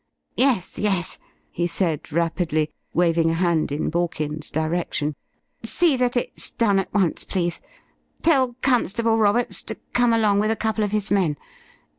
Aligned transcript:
"Yes 0.35 0.79
yes," 0.79 1.19
he 1.51 1.67
said, 1.67 2.11
rapidly, 2.11 2.71
waving 2.91 3.29
a 3.29 3.33
hand 3.35 3.71
in 3.71 3.91
Borkins's 3.91 4.49
direction. 4.49 5.13
"See 5.61 5.95
that 5.95 6.17
it's 6.17 6.49
done 6.49 6.79
at 6.79 6.91
once, 6.91 7.23
please. 7.23 7.61
Tell 8.23 8.53
Constable 8.63 9.19
Roberts 9.19 9.61
to 9.61 9.75
come 9.93 10.11
along 10.11 10.39
with 10.39 10.49
a 10.49 10.55
couple 10.55 10.83
of 10.83 10.89
his 10.89 11.11
men. 11.11 11.37